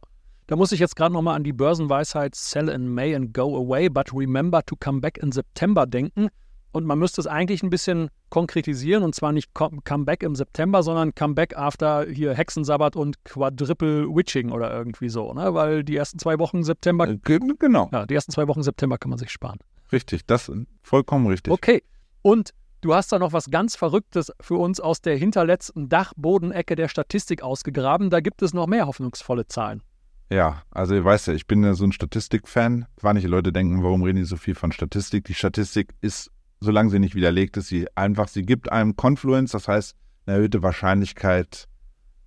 [0.48, 3.88] Da muss ich jetzt gerade nochmal an die Börsenweisheit Sell in May and go away,
[3.88, 6.28] but remember to come back in September denken.
[6.76, 10.82] Und man müsste es eigentlich ein bisschen konkretisieren und zwar nicht come back im September,
[10.82, 15.54] sondern come back after hier Hexensabbat und Quadruple Witching oder irgendwie so, ne?
[15.54, 17.08] Weil die ersten zwei Wochen September.
[17.08, 17.16] Äh,
[17.58, 17.88] genau.
[17.94, 19.58] Ja, die ersten zwei Wochen September kann man sich sparen.
[19.90, 21.50] Richtig, das vollkommen richtig.
[21.50, 21.82] Okay.
[22.20, 22.50] Und
[22.82, 27.42] Du hast da noch was ganz Verrücktes für uns aus der hinterletzten Dachbodenecke der Statistik
[27.42, 28.10] ausgegraben.
[28.10, 29.82] Da gibt es noch mehr hoffnungsvolle Zahlen.
[30.30, 32.86] Ja, also ihr weißt ja, ich bin ja so ein Statistik-Fan.
[33.00, 35.24] Manche Leute denken, warum reden die so viel von Statistik?
[35.24, 36.30] Die Statistik ist,
[36.60, 40.62] solange sie nicht widerlegt ist, sie einfach, sie gibt einem Confluence, das heißt eine erhöhte
[40.62, 41.68] Wahrscheinlichkeit,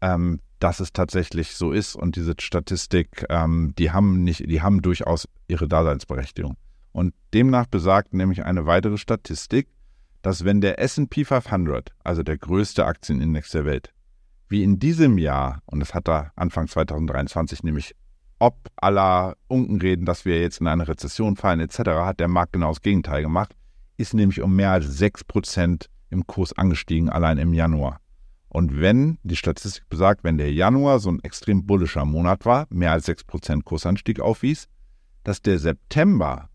[0.01, 1.95] ähm, dass es tatsächlich so ist.
[1.95, 6.57] Und diese Statistik, ähm, die haben nicht, die haben durchaus ihre Daseinsberechtigung.
[6.91, 9.67] Und demnach besagt nämlich eine weitere Statistik,
[10.21, 13.93] dass wenn der SP 500, also der größte Aktienindex der Welt,
[14.49, 17.95] wie in diesem Jahr, und das hat er Anfang 2023 nämlich
[18.39, 22.69] ob aller Unkenreden, dass wir jetzt in eine Rezession fallen etc., hat der Markt genau
[22.69, 23.53] das Gegenteil gemacht,
[23.99, 27.99] ist nämlich um mehr als 6% im Kurs angestiegen, allein im Januar.
[28.47, 32.93] Und wenn, die Statistik besagt, wenn der Januar so ein extrem bullischer Monat war, mehr
[32.93, 34.67] als 6% Kursanstieg aufwies,
[35.23, 36.49] dass der September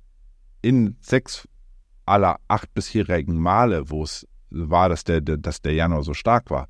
[0.63, 1.47] in sechs
[2.07, 6.69] aller acht bisherigen Male, wo es war, dass der, dass der Januar so stark war,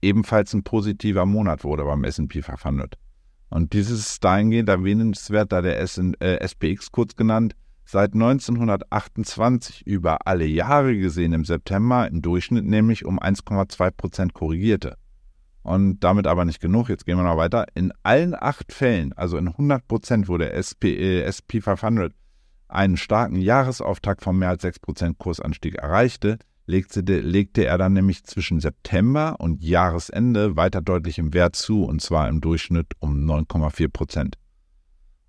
[0.00, 2.96] ebenfalls ein positiver Monat wurde beim S&P 500.
[3.50, 7.54] Und dieses dahingehend erwähnenswert, da der SPX kurz genannt
[7.84, 14.96] seit 1928 über alle Jahre gesehen im September im Durchschnitt nämlich um 1,2 Prozent korrigierte.
[15.62, 16.90] Und damit aber nicht genug.
[16.90, 17.64] Jetzt gehen wir noch weiter.
[17.74, 22.12] In allen acht Fällen, also in 100 Prozent, wo der SP, äh, SP 500
[22.68, 28.24] einen starken Jahresauftakt von mehr als 6 Prozent Kursanstieg erreichte, legte, legte er dann nämlich
[28.24, 33.88] zwischen September und Jahresende weiter deutlich im Wert zu, und zwar im Durchschnitt um 9,4
[33.88, 34.38] Prozent.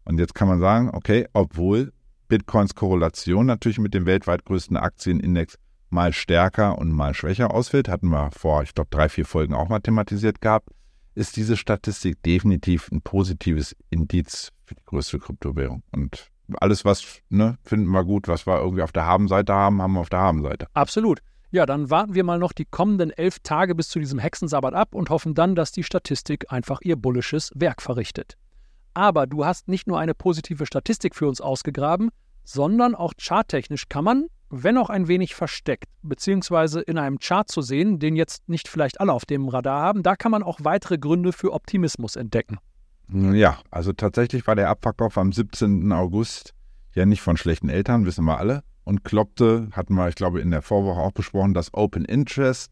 [0.05, 1.91] Und jetzt kann man sagen, okay, obwohl
[2.27, 5.57] Bitcoins Korrelation natürlich mit dem weltweit größten Aktienindex
[5.89, 9.69] mal stärker und mal schwächer ausfällt, hatten wir vor, ich glaube, drei, vier Folgen auch
[9.69, 10.69] mal thematisiert gehabt,
[11.15, 15.83] ist diese Statistik definitiv ein positives Indiz für die größte Kryptowährung.
[15.91, 19.93] Und alles, was ne, finden wir gut, was wir irgendwie auf der Habenseite haben, haben
[19.93, 20.67] wir auf der Habenseite.
[20.73, 21.21] Absolut.
[21.51, 24.93] Ja, dann warten wir mal noch die kommenden elf Tage bis zu diesem Hexensabbat ab
[24.93, 28.35] und hoffen dann, dass die Statistik einfach ihr bullisches Werk verrichtet.
[28.95, 32.09] Aber du hast nicht nur eine positive Statistik für uns ausgegraben,
[32.43, 37.61] sondern auch charttechnisch kann man, wenn auch ein wenig versteckt, beziehungsweise in einem Chart zu
[37.61, 40.97] sehen, den jetzt nicht vielleicht alle auf dem Radar haben, da kann man auch weitere
[40.97, 42.57] Gründe für Optimismus entdecken.
[43.09, 45.91] Ja, also tatsächlich war der Abverkauf am 17.
[45.91, 46.53] August
[46.93, 48.63] ja nicht von schlechten Eltern, wissen wir alle.
[48.85, 52.71] Und kloppte, hatten wir, ich glaube, in der Vorwoche auch besprochen, das Open Interest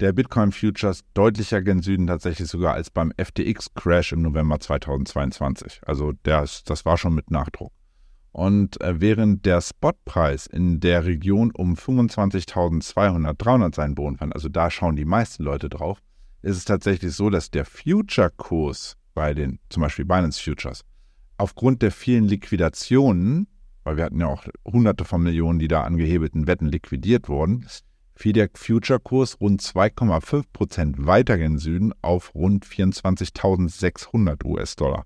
[0.00, 5.80] der Bitcoin Futures deutlicher gen Süden tatsächlich sogar als beim FTX-Crash im November 2022.
[5.86, 7.72] Also das, das war schon mit Nachdruck.
[8.32, 14.48] Und äh, während der Spotpreis in der Region um 25.200, 300 seinen Boden fand, also
[14.48, 15.98] da schauen die meisten Leute drauf,
[16.42, 20.84] ist es tatsächlich so, dass der Future-Kurs bei den zum Beispiel Binance Futures
[21.38, 23.46] aufgrund der vielen Liquidationen,
[23.84, 27.66] weil wir hatten ja auch hunderte von Millionen, die da an gehebelten Wetten liquidiert wurden,
[28.18, 35.04] fiel der Future-Kurs rund 2,5 Prozent weiter gen Süden auf rund 24.600 US-Dollar.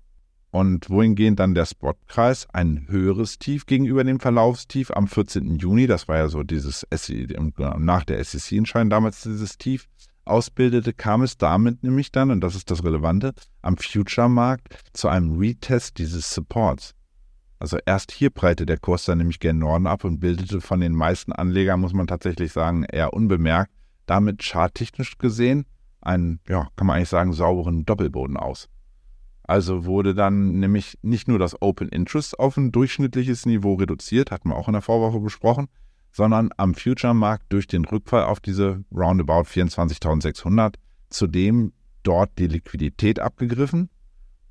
[0.49, 5.57] Und wohingehend dann der Spotkreis ein höheres Tief gegenüber dem Verlaufstief am 14.
[5.57, 9.87] Juni, das war ja so dieses nach der SEC-Entscheidung damals dieses Tief,
[10.25, 15.37] ausbildete, kam es damit nämlich dann, und das ist das Relevante, am Future-Markt zu einem
[15.37, 16.95] Retest dieses Supports.
[17.59, 20.93] Also erst hier breite der Kurs dann nämlich gen Norden ab und bildete von den
[20.93, 23.71] meisten Anlegern, muss man tatsächlich sagen, eher unbemerkt,
[24.05, 25.65] damit charttechnisch gesehen
[26.01, 28.69] einen, ja, kann man eigentlich sagen, sauberen Doppelboden aus.
[29.43, 34.49] Also wurde dann nämlich nicht nur das Open Interest auf ein durchschnittliches Niveau reduziert, hatten
[34.49, 35.67] wir auch in der Vorwoche besprochen,
[36.11, 40.75] sondern am Future-Markt durch den Rückfall auf diese roundabout 24.600
[41.09, 43.89] zudem dort die Liquidität abgegriffen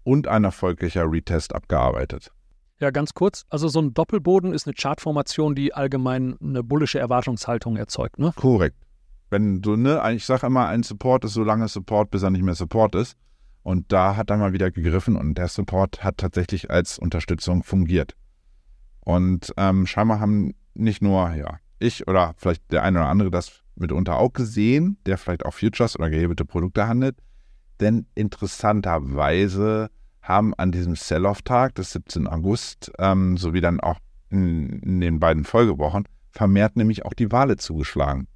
[0.04, 2.32] und ein erfolgreicher Retest abgearbeitet.
[2.82, 3.44] Ja, ganz kurz.
[3.48, 8.32] Also so ein Doppelboden ist eine Chartformation, die allgemein eine bullische Erwartungshaltung erzeugt, ne?
[8.34, 8.76] Korrekt.
[9.30, 12.42] Wenn du, ne, ich sage immer, ein Support ist so lange Support, bis er nicht
[12.42, 13.16] mehr Support ist.
[13.62, 18.16] Und da hat er mal wieder gegriffen und der Support hat tatsächlich als Unterstützung fungiert.
[18.98, 23.62] Und ähm, scheinbar haben nicht nur, ja, ich oder vielleicht der eine oder andere das
[23.76, 27.14] mitunter auch gesehen, der vielleicht auch Futures oder gehebelte Produkte handelt.
[27.78, 29.88] Denn interessanterweise
[30.22, 32.26] haben an diesem Sell-Off-Tag des 17.
[32.28, 33.98] August ähm, sowie dann auch
[34.30, 38.28] in, in, den beiden Folgewochen vermehrt nämlich auch die Wale zugeschlagen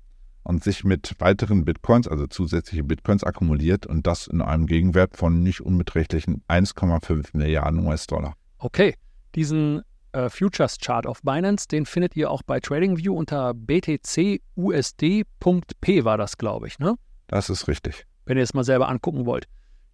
[0.43, 5.43] und sich mit weiteren Bitcoins, also zusätzliche Bitcoins akkumuliert und das in einem Gegenwert von
[5.43, 8.35] nicht unbeträchtlichen 1,5 Milliarden US-Dollar.
[8.59, 8.95] Okay,
[9.35, 14.41] diesen äh, Futures Chart auf Binance, den findet ihr auch bei TradingView unter btcusd.p
[16.05, 16.97] war das, glaube ich, ne?
[17.29, 18.07] Das ist richtig.
[18.25, 19.47] Wenn ihr es mal selber angucken wollt.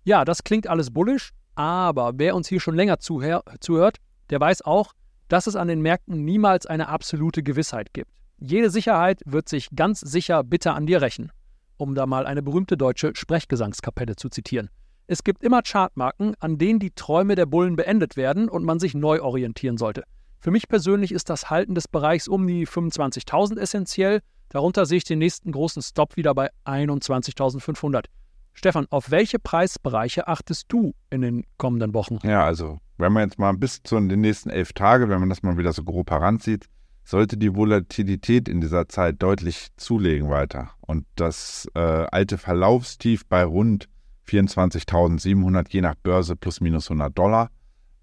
[0.05, 3.96] Ja, das klingt alles bullisch, aber wer uns hier schon länger zuhört,
[4.30, 4.92] der weiß auch,
[5.28, 8.10] dass es an den Märkten niemals eine absolute Gewissheit gibt.
[8.38, 11.30] Jede Sicherheit wird sich ganz sicher bitter an dir rächen,
[11.76, 14.68] um da mal eine berühmte deutsche Sprechgesangskapelle zu zitieren.
[15.06, 18.94] Es gibt immer Chartmarken, an denen die Träume der Bullen beendet werden und man sich
[18.94, 20.04] neu orientieren sollte.
[20.38, 24.22] Für mich persönlich ist das Halten des Bereichs um die 25.000 essentiell.
[24.48, 28.06] Darunter sehe ich den nächsten großen Stop wieder bei 21.500.
[28.54, 32.18] Stefan, auf welche Preisbereiche achtest du in den kommenden Wochen?
[32.22, 35.42] Ja, also wenn man jetzt mal bis zu den nächsten elf Tage, wenn man das
[35.42, 36.66] mal wieder so grob heranzieht,
[37.04, 40.70] sollte die Volatilität in dieser Zeit deutlich zulegen weiter.
[40.80, 43.88] Und das äh, alte Verlaufstief bei rund
[44.28, 47.50] 24.700 je nach Börse plus minus 100 Dollar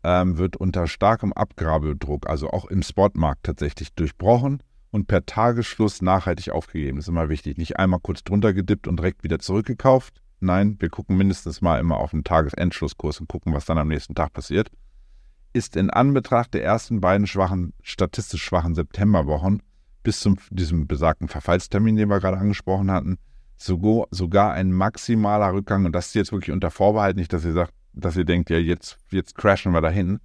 [0.03, 6.51] ähm, wird unter starkem Abgrabedruck, also auch im Spotmarkt tatsächlich durchbrochen und per Tagesschluss nachhaltig
[6.51, 6.97] aufgegeben.
[6.97, 7.57] Das ist immer wichtig.
[7.57, 11.97] Nicht einmal kurz drunter gedippt und direkt wieder zurückgekauft, Nein, wir gucken mindestens mal immer
[11.97, 14.71] auf den Tagesendschlusskurs und gucken, was dann am nächsten Tag passiert.
[15.51, 19.61] Ist in Anbetracht der ersten beiden schwachen, statistisch schwachen Septemberwochen
[20.03, 23.17] bis zu diesem besagten Verfallstermin, den wir gerade angesprochen hatten,
[23.57, 27.73] sogar, ein maximaler Rückgang, und das ist jetzt wirklich unter Vorbehalt, nicht, dass ihr sagt,
[27.93, 30.19] dass ihr denkt, ja, jetzt, jetzt crashen wir dahin.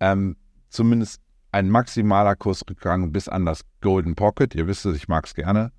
[0.00, 0.36] Ähm,
[0.68, 1.20] zumindest
[1.52, 4.54] ein maximaler Kursrückgang bis an das Golden Pocket.
[4.54, 5.70] Ihr wisst es, ich mag es gerne.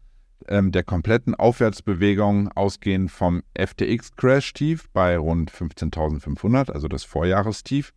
[0.47, 7.91] Ähm, der kompletten Aufwärtsbewegung ausgehend vom FTX-Crash-Tief bei rund 15.500, also das Vorjahrestief,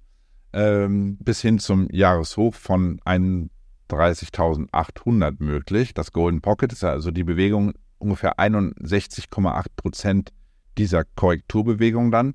[0.53, 5.93] ähm, bis hin zum Jahreshoch von 31.800 möglich.
[5.95, 10.33] Das Golden Pocket ist also die Bewegung ungefähr 61,8 Prozent
[10.79, 12.35] dieser Korrekturbewegung dann.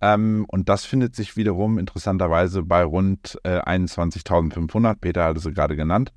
[0.00, 4.96] Ähm, und das findet sich wiederum interessanterweise bei rund äh, 21.500.
[5.00, 6.12] Peter hat es gerade genannt.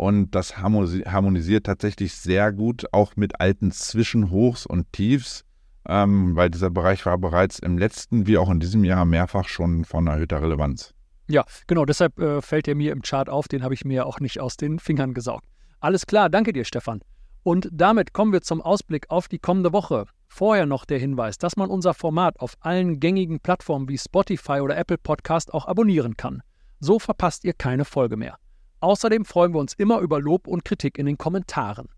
[0.00, 5.44] Und das harmonisiert tatsächlich sehr gut auch mit alten Zwischenhochs und Tiefs,
[5.86, 9.84] ähm, weil dieser Bereich war bereits im letzten wie auch in diesem Jahr mehrfach schon
[9.84, 10.94] von erhöhter Relevanz.
[11.28, 14.20] Ja, genau, deshalb äh, fällt er mir im Chart auf, den habe ich mir auch
[14.20, 15.44] nicht aus den Fingern gesaugt.
[15.80, 17.02] Alles klar, danke dir, Stefan.
[17.42, 20.06] Und damit kommen wir zum Ausblick auf die kommende Woche.
[20.28, 24.78] Vorher noch der Hinweis, dass man unser Format auf allen gängigen Plattformen wie Spotify oder
[24.78, 26.40] Apple Podcast auch abonnieren kann.
[26.78, 28.38] So verpasst ihr keine Folge mehr.
[28.80, 31.88] Außerdem freuen wir uns immer über Lob und Kritik in den Kommentaren.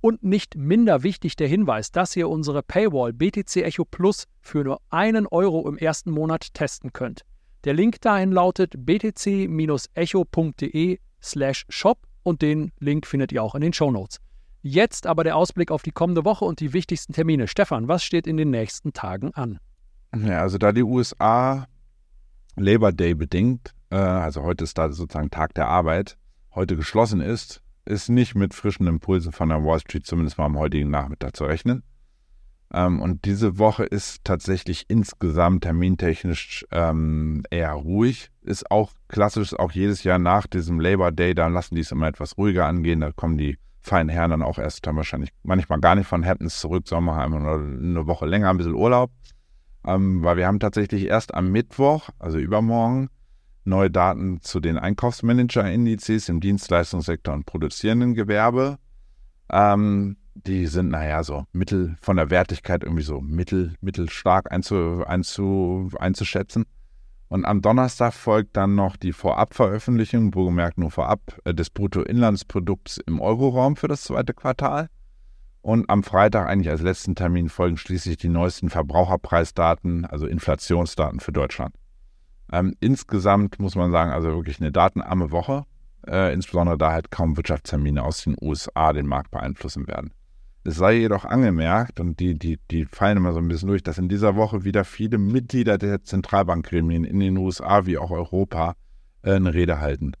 [0.00, 4.80] Und nicht minder wichtig der Hinweis, dass ihr unsere Paywall BTC Echo Plus für nur
[4.90, 7.22] einen Euro im ersten Monat testen könnt.
[7.64, 9.48] Der Link dahin lautet btc-echo.de
[11.22, 14.20] slash shop und den Link findet ihr auch in den Show Notes.
[14.62, 17.48] Jetzt aber der Ausblick auf die kommende Woche und die wichtigsten Termine.
[17.48, 19.58] Stefan, was steht in den nächsten Tagen an?
[20.14, 21.66] Ja, also da die USA
[22.56, 26.16] Labor Day bedingt, äh, also heute ist da sozusagen Tag der Arbeit,
[26.56, 30.58] heute geschlossen ist, ist nicht mit frischen Impulsen von der Wall Street zumindest mal am
[30.58, 31.84] heutigen Nachmittag zu rechnen.
[32.72, 38.30] Ähm, und diese Woche ist tatsächlich insgesamt termintechnisch ähm, eher ruhig.
[38.42, 42.08] Ist auch klassisch, auch jedes Jahr nach diesem Labor Day, da lassen die es immer
[42.08, 43.00] etwas ruhiger angehen.
[43.00, 46.58] Da kommen die feinen Herren dann auch erst dann wahrscheinlich manchmal gar nicht von Hamptons
[46.58, 49.12] zurück, sondern machen eine Woche länger, ein bisschen Urlaub.
[49.86, 53.10] Ähm, weil wir haben tatsächlich erst am Mittwoch, also übermorgen,
[53.66, 58.78] neue Daten zu den Einkaufsmanager-Indizes im Dienstleistungssektor und produzierenden Gewerbe.
[59.50, 65.90] Ähm, die sind, naja, so mittel von der Wertigkeit irgendwie so mittel, mittelstark einzu, einzu,
[65.98, 66.64] einzuschätzen.
[67.28, 73.20] Und am Donnerstag folgt dann noch die Vorabveröffentlichung, wohlgemerkt nur vorab, äh, des Bruttoinlandsprodukts im
[73.20, 74.88] Euroraum für das zweite Quartal.
[75.60, 81.32] Und am Freitag, eigentlich als letzten Termin, folgen schließlich die neuesten Verbraucherpreisdaten, also Inflationsdaten für
[81.32, 81.74] Deutschland.
[82.52, 85.64] Ähm, insgesamt muss man sagen, also wirklich eine datenarme Woche,
[86.06, 90.12] äh, insbesondere da halt kaum Wirtschaftstermine aus den USA den Markt beeinflussen werden.
[90.64, 93.98] Es sei jedoch angemerkt, und die, die, die fallen immer so ein bisschen durch, dass
[93.98, 98.74] in dieser Woche wieder viele Mitglieder der Zentralbankgremien in den USA wie auch Europa
[99.22, 100.12] äh, eine Rede halten.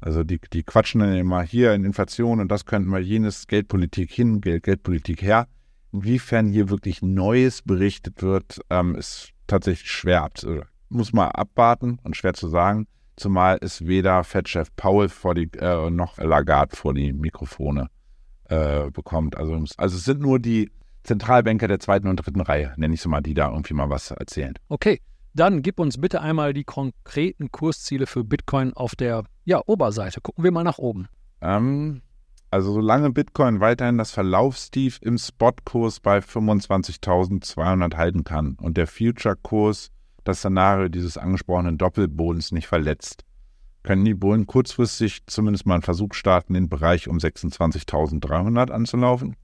[0.00, 4.10] Also die, die quatschen dann immer hier in Inflation und das könnten wir jenes Geldpolitik
[4.10, 5.46] hin, Geld, Geldpolitik her.
[5.92, 10.24] Inwiefern hier wirklich Neues berichtet wird, ähm, ist tatsächlich schwer
[10.92, 15.90] muss man abwarten und schwer zu sagen, zumal es weder Fed-Chef Powell vor die, äh,
[15.90, 17.88] noch Lagarde vor die Mikrofone
[18.48, 19.36] äh, bekommt.
[19.36, 20.70] Also, also es sind nur die
[21.04, 24.10] Zentralbanker der zweiten und dritten Reihe, nenne ich so mal, die da irgendwie mal was
[24.10, 24.54] erzählen.
[24.68, 25.00] Okay,
[25.34, 30.20] dann gib uns bitte einmal die konkreten Kursziele für Bitcoin auf der ja, Oberseite.
[30.20, 31.08] Gucken wir mal nach oben.
[31.40, 32.02] Ähm,
[32.50, 39.90] also solange Bitcoin weiterhin das Verlaufstief im Spotkurs bei 25.200 halten kann und der Future-Kurs
[40.24, 43.24] das Szenario dieses angesprochenen Doppelbodens nicht verletzt,
[43.82, 49.34] können die Bullen kurzfristig zumindest mal einen Versuch starten, den Bereich um 26.300 anzulaufen.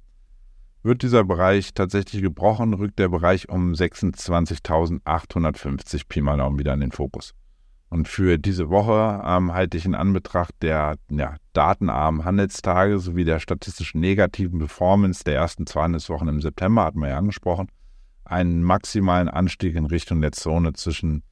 [0.83, 6.81] Wird dieser Bereich tatsächlich gebrochen, rückt der Bereich um 26.850 Pi mal Daumen wieder in
[6.81, 7.35] den Fokus.
[7.91, 13.41] Und für diese Woche ähm, halte ich in Anbetracht der ja, datenarmen Handelstage sowie der
[13.41, 17.69] statistischen negativen Performance der ersten zwei Handelswochen im September, hatten wir ja angesprochen,
[18.29, 21.23] einen maximalen Anstieg in Richtung der Zone zwischen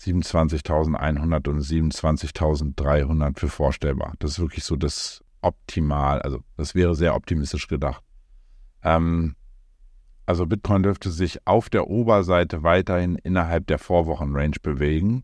[0.00, 4.14] 27.100 und 27.300 für vorstellbar.
[4.18, 6.20] Das ist wirklich so das Optimal.
[6.22, 8.02] Also das wäre sehr optimistisch gedacht.
[8.82, 9.36] Ähm,
[10.26, 15.22] also Bitcoin dürfte sich auf der Oberseite weiterhin innerhalb der Vorwochen-Range bewegen.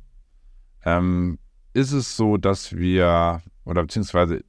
[0.85, 1.39] Ähm,
[1.73, 4.43] ist es so, dass wir, oder beziehungsweise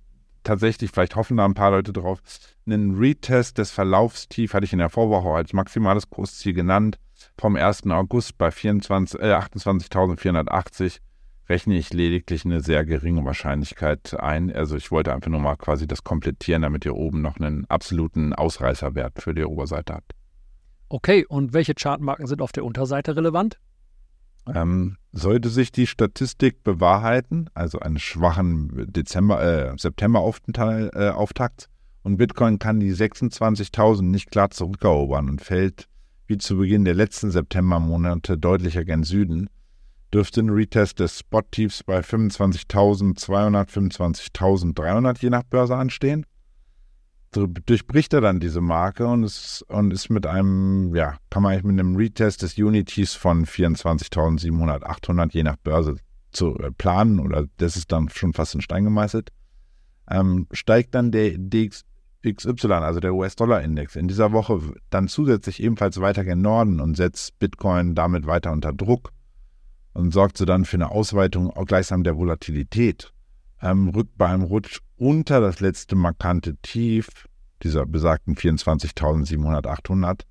[0.48, 2.22] tatsächlich, vielleicht hoffen da ein paar Leute drauf,
[2.66, 6.98] einen Retest des Verlaufstief hatte ich in der Vorwoche als maximales Kursziel genannt
[7.38, 7.88] vom 1.
[7.88, 11.00] August bei 24, äh, 28.480
[11.50, 14.54] rechne ich lediglich eine sehr geringe Wahrscheinlichkeit ein.
[14.54, 18.34] Also ich wollte einfach nur mal quasi das komplettieren, damit ihr oben noch einen absoluten
[18.34, 20.14] Ausreißerwert für die Oberseite habt.
[20.90, 23.60] Okay, und welche Chartmarken sind auf der Unterseite relevant?
[24.54, 31.68] Ähm, sollte sich die Statistik bewahrheiten, also einen schwachen Dezember, äh, September-Auftakt äh,
[32.04, 35.88] und Bitcoin kann die 26.000 nicht klar zurückerobern und fällt
[36.28, 39.50] wie zu Beginn der letzten Septembermonate deutlicher gen Süden,
[40.14, 46.26] dürfte ein Retest des Spot-Tiefs bei 25.200, 25.300 je nach Börse anstehen.
[47.32, 51.66] Durchbricht er dann diese Marke und ist, und ist mit einem, ja, kann man eigentlich
[51.66, 55.98] mit einem Retest des Unities von 24.700, 800 je nach Börse
[56.32, 59.32] zu äh, planen oder das ist dann schon fast in Stein gemeißelt,
[60.10, 66.24] ähm, steigt dann der DXY, also der US-Dollar-Index, in dieser Woche dann zusätzlich ebenfalls weiter
[66.24, 69.12] gen Norden und setzt Bitcoin damit weiter unter Druck
[69.94, 73.14] und sorgt so dann für eine Ausweitung auch gleichsam der Volatilität,
[73.62, 77.10] ähm, rückt bei einem Rutsch unter das letzte markante Tief
[77.64, 80.24] dieser besagten 24.700, 800,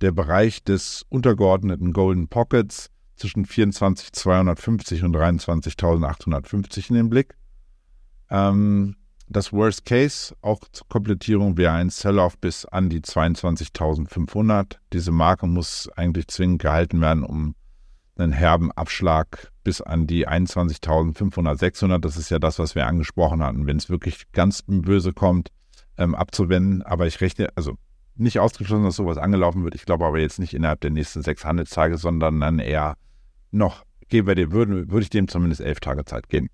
[0.00, 7.36] der Bereich des untergeordneten Golden Pockets zwischen 24.250 und 23.850 in den Blick.
[8.30, 8.96] Ähm,
[9.28, 14.76] das Worst Case, auch zur Komplettierung, wäre ein Sell-off bis an die 22.500.
[14.92, 17.54] Diese Marke muss eigentlich zwingend gehalten werden, um
[18.16, 22.04] einen herben Abschlag bis an die 21.500, 600.
[22.04, 23.66] Das ist ja das, was wir angesprochen hatten.
[23.66, 25.50] Wenn es wirklich ganz böse kommt,
[25.96, 26.82] ähm, abzuwenden.
[26.82, 27.76] Aber ich rechne, also
[28.16, 29.74] nicht ausgeschlossen, dass sowas angelaufen wird.
[29.74, 32.96] Ich glaube aber jetzt nicht innerhalb der nächsten sechs Handelstage, sondern dann eher
[33.50, 36.48] noch, geben wir dem, würde, würde ich dem zumindest elf Tage Zeit geben.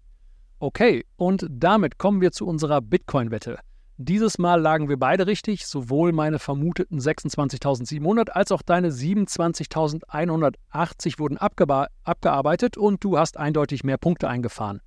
[0.59, 3.59] Okay, und damit kommen wir zu unserer Bitcoin-Wette.
[4.03, 11.37] Dieses Mal lagen wir beide richtig, sowohl meine vermuteten 26.700 als auch deine 27.180 wurden
[11.37, 14.81] abgearbeitet und du hast eindeutig mehr Punkte eingefahren.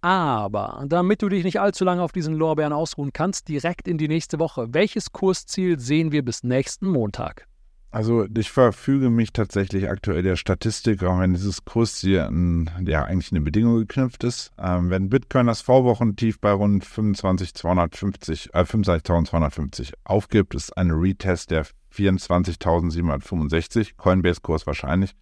[0.00, 4.06] Aber damit du dich nicht allzu lange auf diesen Lorbeeren ausruhen kannst, direkt in die
[4.06, 4.72] nächste Woche.
[4.72, 7.48] Welches Kursziel sehen wir bis nächsten Montag?
[7.90, 13.04] Also ich verfüge mich tatsächlich aktuell der Statistik, auch wenn dieses Kurs hier an, ja,
[13.04, 14.52] eigentlich eine Bedingung geknüpft ist.
[14.58, 21.64] Ähm, wenn Bitcoin das Vorwochentief bei rund 25.250, äh, 25.250 aufgibt, ist ein Retest der
[21.94, 25.14] 24.765, Coinbase-Kurs wahrscheinlich.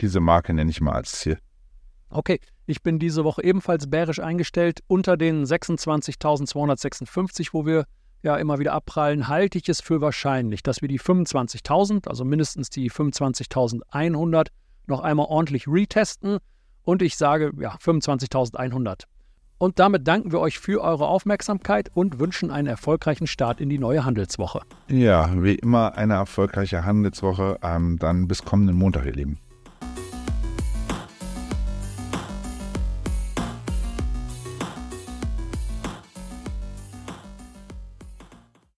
[0.00, 1.38] Diese Marke nenne ich mal als Ziel.
[2.08, 7.86] Okay, ich bin diese Woche ebenfalls bärisch eingestellt unter den 26.256, wo wir
[8.24, 12.70] ja immer wieder abprallen, halte ich es für wahrscheinlich, dass wir die 25.000, also mindestens
[12.70, 14.48] die 25.100,
[14.86, 16.38] noch einmal ordentlich retesten.
[16.82, 19.04] Und ich sage, ja, 25.100.
[19.58, 23.78] Und damit danken wir euch für eure Aufmerksamkeit und wünschen einen erfolgreichen Start in die
[23.78, 24.62] neue Handelswoche.
[24.88, 27.58] Ja, wie immer eine erfolgreiche Handelswoche.
[27.62, 29.38] Ähm, dann bis kommenden Montag, ihr Lieben.